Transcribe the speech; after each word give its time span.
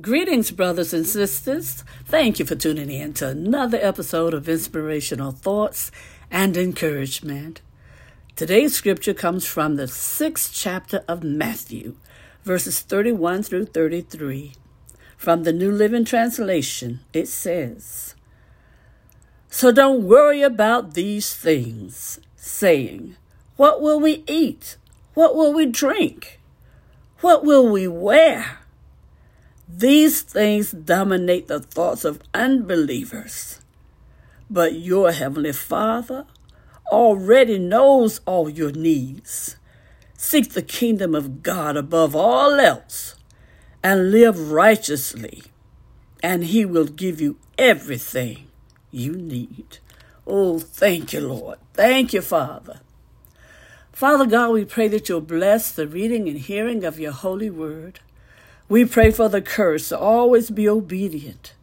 Greetings, 0.00 0.50
brothers 0.50 0.92
and 0.92 1.06
sisters. 1.06 1.84
Thank 2.04 2.40
you 2.40 2.44
for 2.44 2.56
tuning 2.56 2.90
in 2.90 3.12
to 3.14 3.28
another 3.28 3.78
episode 3.80 4.34
of 4.34 4.48
Inspirational 4.48 5.30
Thoughts 5.30 5.92
and 6.32 6.56
Encouragement. 6.56 7.60
Today's 8.34 8.74
scripture 8.74 9.14
comes 9.14 9.46
from 9.46 9.76
the 9.76 9.86
sixth 9.86 10.50
chapter 10.52 11.04
of 11.06 11.22
Matthew, 11.22 11.94
verses 12.42 12.80
31 12.80 13.44
through 13.44 13.66
33. 13.66 14.54
From 15.16 15.44
the 15.44 15.52
New 15.52 15.70
Living 15.70 16.04
Translation, 16.04 16.98
it 17.12 17.28
says, 17.28 18.16
So 19.48 19.70
don't 19.70 20.02
worry 20.02 20.42
about 20.42 20.94
these 20.94 21.36
things, 21.36 22.18
saying, 22.34 23.14
What 23.54 23.80
will 23.80 24.00
we 24.00 24.24
eat? 24.26 24.76
What 25.14 25.36
will 25.36 25.54
we 25.54 25.66
drink? 25.66 26.40
What 27.20 27.44
will 27.44 27.68
we 27.68 27.86
wear? 27.86 28.63
These 29.76 30.22
things 30.22 30.70
dominate 30.70 31.48
the 31.48 31.58
thoughts 31.58 32.04
of 32.04 32.22
unbelievers. 32.32 33.60
But 34.48 34.74
your 34.74 35.10
Heavenly 35.10 35.52
Father 35.52 36.26
already 36.92 37.58
knows 37.58 38.20
all 38.24 38.48
your 38.48 38.70
needs. 38.70 39.56
Seek 40.16 40.52
the 40.52 40.62
kingdom 40.62 41.12
of 41.14 41.42
God 41.42 41.76
above 41.76 42.14
all 42.14 42.60
else 42.60 43.16
and 43.82 44.12
live 44.12 44.52
righteously, 44.52 45.42
and 46.22 46.44
He 46.44 46.64
will 46.64 46.86
give 46.86 47.20
you 47.20 47.36
everything 47.58 48.46
you 48.92 49.14
need. 49.14 49.78
Oh, 50.24 50.60
thank 50.60 51.12
you, 51.12 51.20
Lord. 51.20 51.58
Thank 51.72 52.12
you, 52.12 52.20
Father. 52.20 52.80
Father 53.92 54.26
God, 54.26 54.52
we 54.52 54.64
pray 54.64 54.86
that 54.86 55.08
you'll 55.08 55.20
bless 55.20 55.72
the 55.72 55.88
reading 55.88 56.28
and 56.28 56.38
hearing 56.38 56.84
of 56.84 57.00
your 57.00 57.12
holy 57.12 57.50
word. 57.50 57.98
We 58.68 58.84
pray 58.84 59.10
for 59.10 59.28
the 59.28 59.42
curse 59.42 59.90
to 59.90 59.98
always 59.98 60.50
be 60.50 60.68
obedient. 60.68 61.54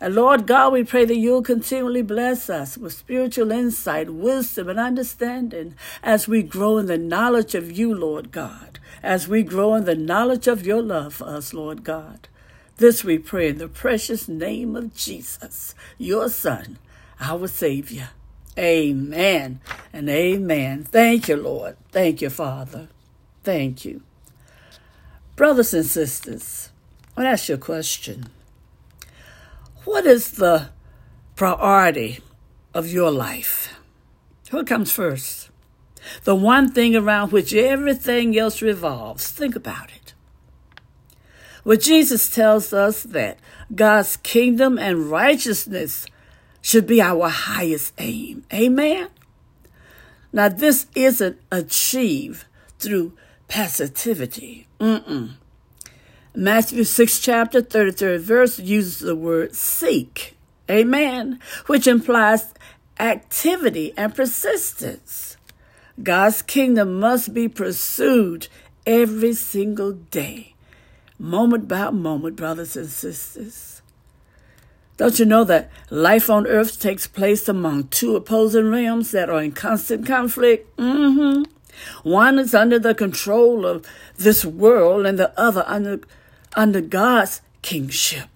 And 0.00 0.14
Lord 0.14 0.46
God, 0.46 0.72
we 0.72 0.84
pray 0.84 1.04
that 1.04 1.16
you'll 1.16 1.42
continually 1.42 2.02
bless 2.02 2.50
us 2.50 2.76
with 2.76 2.92
spiritual 2.92 3.50
insight, 3.50 4.10
wisdom, 4.10 4.68
and 4.68 4.78
understanding 4.78 5.74
as 6.02 6.28
we 6.28 6.42
grow 6.42 6.78
in 6.78 6.86
the 6.86 6.98
knowledge 6.98 7.54
of 7.54 7.72
you, 7.72 7.94
Lord 7.94 8.30
God, 8.30 8.78
as 9.02 9.28
we 9.28 9.42
grow 9.42 9.74
in 9.74 9.84
the 9.84 9.94
knowledge 9.94 10.46
of 10.46 10.66
your 10.66 10.82
love 10.82 11.14
for 11.14 11.28
us, 11.28 11.54
Lord 11.54 11.84
God. 11.84 12.28
This 12.76 13.02
we 13.02 13.18
pray 13.18 13.48
in 13.48 13.58
the 13.58 13.68
precious 13.68 14.28
name 14.28 14.76
of 14.76 14.94
Jesus, 14.94 15.74
your 15.96 16.28
Son, 16.28 16.78
our 17.20 17.48
Savior. 17.48 18.10
Amen 18.58 19.60
and 19.92 20.08
amen. 20.08 20.84
Thank 20.84 21.28
you, 21.28 21.36
Lord. 21.36 21.76
Thank 21.92 22.20
you, 22.20 22.30
Father. 22.30 22.88
Thank 23.42 23.84
you. 23.84 24.02
Brothers 25.36 25.74
and 25.74 25.84
sisters, 25.84 26.70
I 27.16 27.20
want 27.20 27.26
to 27.26 27.30
ask 27.32 27.48
you 27.48 27.56
a 27.56 27.58
question. 27.58 28.28
What 29.84 30.06
is 30.06 30.32
the 30.32 30.68
priority 31.34 32.20
of 32.72 32.92
your 32.92 33.10
life? 33.10 33.74
What 34.52 34.68
comes 34.68 34.92
first? 34.92 35.50
The 36.22 36.36
one 36.36 36.70
thing 36.70 36.94
around 36.94 37.32
which 37.32 37.52
everything 37.52 38.38
else 38.38 38.62
revolves. 38.62 39.28
Think 39.28 39.56
about 39.56 39.90
it. 39.90 40.14
Well, 41.64 41.78
Jesus 41.78 42.30
tells 42.30 42.72
us 42.72 43.02
that 43.02 43.40
God's 43.74 44.16
kingdom 44.18 44.78
and 44.78 45.10
righteousness 45.10 46.06
should 46.62 46.86
be 46.86 47.02
our 47.02 47.28
highest 47.28 47.92
aim. 47.98 48.44
Amen? 48.52 49.08
Now, 50.32 50.48
this 50.48 50.86
isn't 50.94 51.40
achieved 51.50 52.44
through 52.78 53.14
passivity. 53.48 54.68
Mm-mm. 54.84 55.30
Matthew 56.34 56.84
6 56.84 57.18
chapter 57.20 57.62
33 57.62 58.18
verse 58.18 58.58
uses 58.58 58.98
the 58.98 59.16
word 59.16 59.54
seek. 59.54 60.36
Amen. 60.70 61.40
Which 61.68 61.86
implies 61.86 62.52
activity 63.00 63.94
and 63.96 64.14
persistence. 64.14 65.38
God's 66.02 66.42
kingdom 66.42 67.00
must 67.00 67.32
be 67.32 67.48
pursued 67.48 68.48
every 68.86 69.32
single 69.32 69.92
day, 69.92 70.54
moment 71.18 71.66
by 71.66 71.88
moment, 71.88 72.36
brothers 72.36 72.76
and 72.76 72.88
sisters. 72.88 73.80
Don't 74.98 75.18
you 75.18 75.24
know 75.24 75.44
that 75.44 75.70
life 75.88 76.28
on 76.28 76.46
earth 76.46 76.78
takes 76.78 77.06
place 77.06 77.48
among 77.48 77.84
two 77.84 78.16
opposing 78.16 78.70
realms 78.70 79.12
that 79.12 79.30
are 79.30 79.40
in 79.40 79.52
constant 79.52 80.06
conflict? 80.06 80.76
Mm-hmm. 80.76 81.53
One 82.02 82.38
is 82.38 82.54
under 82.54 82.78
the 82.78 82.94
control 82.94 83.66
of 83.66 83.86
this 84.16 84.44
world 84.44 85.06
and 85.06 85.18
the 85.18 85.38
other 85.38 85.64
under, 85.66 86.00
under 86.54 86.80
God's 86.80 87.40
kingship. 87.62 88.28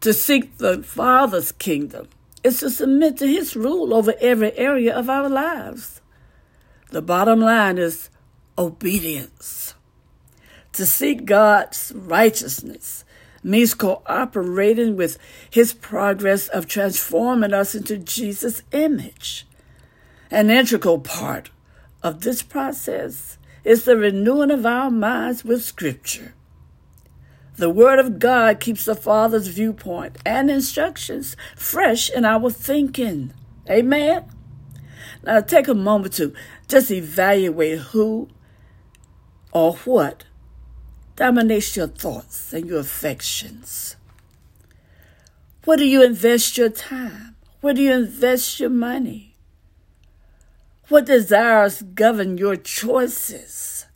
To 0.00 0.12
seek 0.12 0.58
the 0.58 0.82
Father's 0.82 1.52
kingdom 1.52 2.08
is 2.44 2.60
to 2.60 2.70
submit 2.70 3.16
to 3.18 3.26
his 3.26 3.56
rule 3.56 3.92
over 3.92 4.14
every 4.20 4.56
area 4.56 4.96
of 4.96 5.10
our 5.10 5.28
lives. 5.28 6.00
The 6.90 7.02
bottom 7.02 7.40
line 7.40 7.78
is 7.78 8.08
obedience. 8.56 9.74
To 10.72 10.86
seek 10.86 11.24
God's 11.24 11.92
righteousness 11.94 13.04
means 13.42 13.74
cooperating 13.74 14.96
with 14.96 15.18
his 15.50 15.72
progress 15.72 16.48
of 16.48 16.66
transforming 16.66 17.52
us 17.52 17.74
into 17.74 17.98
Jesus' 17.98 18.62
image. 18.72 19.46
An 20.30 20.50
integral 20.50 20.98
part 20.98 21.50
of 22.02 22.20
this 22.20 22.42
process 22.42 23.38
is 23.64 23.84
the 23.84 23.96
renewing 23.96 24.50
of 24.50 24.64
our 24.64 24.90
minds 24.90 25.44
with 25.44 25.62
Scripture. 25.62 26.34
The 27.56 27.70
Word 27.70 27.98
of 27.98 28.18
God 28.20 28.60
keeps 28.60 28.84
the 28.84 28.94
Father's 28.94 29.48
viewpoint 29.48 30.16
and 30.24 30.48
instructions 30.48 31.36
fresh 31.56 32.08
in 32.08 32.24
our 32.24 32.50
thinking. 32.50 33.32
Amen? 33.68 34.24
Now, 35.24 35.40
take 35.40 35.66
a 35.66 35.74
moment 35.74 36.14
to 36.14 36.32
just 36.68 36.90
evaluate 36.90 37.78
who 37.78 38.28
or 39.50 39.74
what 39.78 40.24
dominates 41.16 41.76
your 41.76 41.88
thoughts 41.88 42.52
and 42.52 42.66
your 42.66 42.78
affections. 42.78 43.96
Where 45.64 45.76
do 45.76 45.84
you 45.84 46.04
invest 46.04 46.56
your 46.56 46.70
time? 46.70 47.34
Where 47.60 47.74
do 47.74 47.82
you 47.82 47.92
invest 47.92 48.60
your 48.60 48.70
money? 48.70 49.27
What 50.88 51.04
desires 51.04 51.82
govern 51.82 52.38
your 52.38 52.56
choices? 52.56 53.86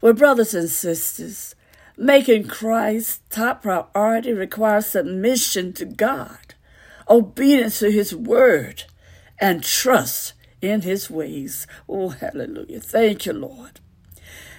Well, 0.00 0.12
brothers 0.12 0.52
and 0.52 0.68
sisters, 0.68 1.54
making 1.96 2.48
Christ 2.48 3.22
top 3.30 3.62
priority 3.62 4.32
requires 4.32 4.86
submission 4.86 5.72
to 5.74 5.86
God, 5.86 6.54
obedience 7.08 7.78
to 7.78 7.90
His 7.90 8.14
word, 8.14 8.84
and 9.40 9.64
trust 9.64 10.34
in 10.60 10.82
His 10.82 11.08
ways. 11.08 11.66
Oh, 11.88 12.10
hallelujah. 12.10 12.80
Thank 12.80 13.24
you, 13.24 13.32
Lord. 13.32 13.80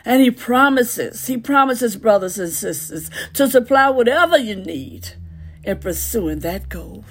And 0.04 0.24
He 0.24 0.32
promises, 0.32 1.28
He 1.28 1.38
promises, 1.38 1.98
brothers 1.98 2.40
and 2.40 2.52
sisters, 2.52 3.12
to 3.36 3.48
supply 3.48 3.90
whatever 3.92 4.40
you 4.40 4.56
need 4.56 5.10
in 5.64 5.78
pursuing 5.78 6.40
that 6.40 6.68
goal. 6.68 7.06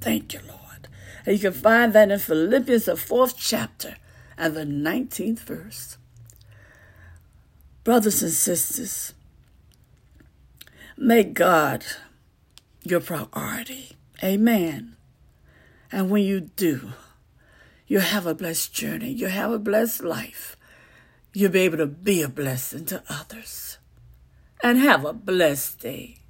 Thank 0.00 0.34
you, 0.34 0.40
Lord. 0.48 0.61
And 1.24 1.34
you 1.34 1.40
can 1.40 1.52
find 1.52 1.92
that 1.92 2.10
in 2.10 2.18
Philippians, 2.18 2.86
the 2.86 2.96
fourth 2.96 3.36
chapter 3.36 3.96
and 4.36 4.54
the 4.54 4.64
19th 4.64 5.40
verse. 5.40 5.96
Brothers 7.84 8.22
and 8.22 8.32
sisters, 8.32 9.12
make 10.96 11.34
God 11.34 11.84
your 12.84 13.00
priority. 13.00 13.96
Amen. 14.22 14.96
And 15.90 16.10
when 16.10 16.22
you 16.22 16.40
do, 16.40 16.92
you'll 17.86 18.02
have 18.02 18.26
a 18.26 18.34
blessed 18.34 18.72
journey. 18.72 19.10
You'll 19.10 19.30
have 19.30 19.52
a 19.52 19.58
blessed 19.58 20.02
life. 20.02 20.56
You'll 21.32 21.50
be 21.50 21.60
able 21.60 21.78
to 21.78 21.86
be 21.86 22.22
a 22.22 22.28
blessing 22.28 22.84
to 22.86 23.02
others. 23.08 23.78
And 24.62 24.78
have 24.78 25.04
a 25.04 25.12
blessed 25.12 25.80
day. 25.80 26.21